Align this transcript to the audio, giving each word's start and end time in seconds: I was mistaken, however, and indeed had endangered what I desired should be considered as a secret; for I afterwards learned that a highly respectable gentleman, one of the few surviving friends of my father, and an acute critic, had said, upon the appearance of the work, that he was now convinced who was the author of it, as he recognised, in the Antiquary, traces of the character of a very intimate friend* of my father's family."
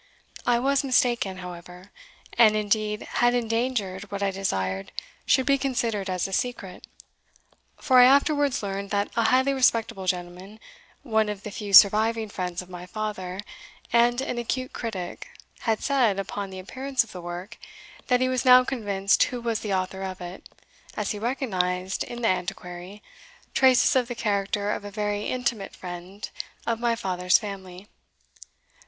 I 0.47 0.57
was 0.57 0.83
mistaken, 0.83 1.37
however, 1.37 1.91
and 2.35 2.55
indeed 2.55 3.03
had 3.03 3.35
endangered 3.35 4.09
what 4.11 4.23
I 4.23 4.31
desired 4.31 4.91
should 5.27 5.45
be 5.45 5.59
considered 5.59 6.09
as 6.09 6.27
a 6.27 6.33
secret; 6.33 6.87
for 7.79 7.99
I 7.99 8.05
afterwards 8.05 8.63
learned 8.63 8.89
that 8.89 9.11
a 9.15 9.25
highly 9.25 9.53
respectable 9.53 10.07
gentleman, 10.07 10.59
one 11.03 11.29
of 11.29 11.43
the 11.43 11.51
few 11.51 11.71
surviving 11.71 12.29
friends 12.29 12.63
of 12.63 12.67
my 12.71 12.87
father, 12.87 13.41
and 13.93 14.21
an 14.21 14.39
acute 14.39 14.73
critic, 14.73 15.27
had 15.59 15.83
said, 15.83 16.17
upon 16.17 16.49
the 16.49 16.57
appearance 16.57 17.03
of 17.03 17.11
the 17.11 17.21
work, 17.21 17.59
that 18.07 18.21
he 18.21 18.27
was 18.27 18.43
now 18.43 18.63
convinced 18.63 19.21
who 19.25 19.39
was 19.39 19.59
the 19.59 19.71
author 19.75 20.01
of 20.01 20.19
it, 20.19 20.49
as 20.97 21.11
he 21.11 21.19
recognised, 21.19 22.03
in 22.03 22.23
the 22.23 22.27
Antiquary, 22.27 23.03
traces 23.53 23.95
of 23.95 24.07
the 24.07 24.15
character 24.15 24.71
of 24.71 24.83
a 24.83 24.89
very 24.89 25.25
intimate 25.25 25.75
friend* 25.75 26.31
of 26.65 26.79
my 26.79 26.95
father's 26.95 27.37
family." 27.37 27.87